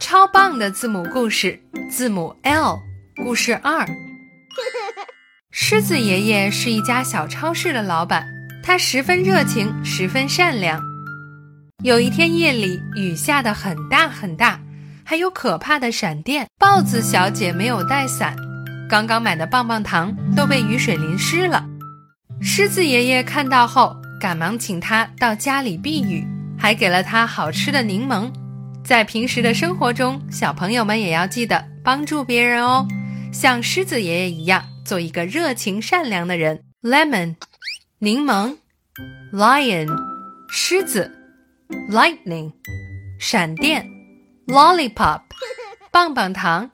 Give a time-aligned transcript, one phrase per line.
[0.00, 2.80] 超棒的字母故事，字母 L。
[3.22, 3.86] 故事二：
[5.52, 8.26] 狮子爷爷是一家小超市的老板，
[8.64, 10.82] 他十分热情，十分善良。
[11.84, 14.60] 有一天夜里，雨下得很大很大，
[15.04, 16.48] 还有可怕的闪电。
[16.58, 18.34] 豹子小姐没有带伞，
[18.88, 21.64] 刚刚买的棒棒糖都被雨水淋湿了。
[22.40, 26.26] 狮子爷爷看到后，赶忙请他到家里避雨，
[26.58, 28.28] 还给了他好吃的柠檬。
[28.84, 32.86] 在平时的生活中，小朋友们也要记得帮助别人哦，
[33.32, 36.64] 像狮子爷爷一样，做一个热情善良的人。
[36.82, 37.36] Lemon，
[38.00, 38.56] 柠檬
[39.32, 39.88] ；Lion，
[40.50, 41.10] 狮子
[41.90, 42.52] ；Lightning，
[43.20, 43.86] 闪电
[44.48, 45.20] ；Lollipop，
[45.92, 46.70] 棒棒糖。